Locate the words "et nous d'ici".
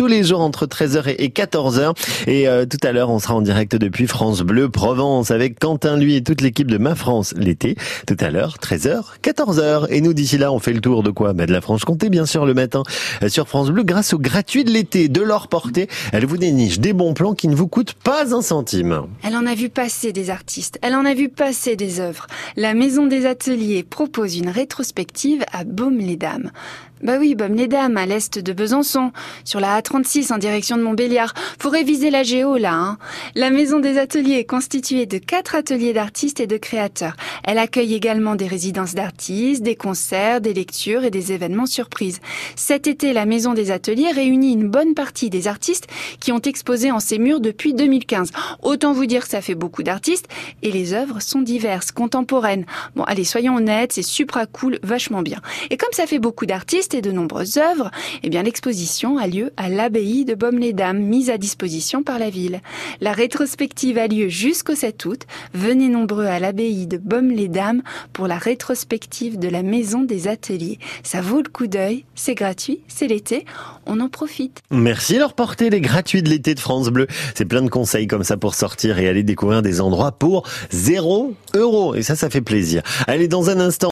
9.90-10.38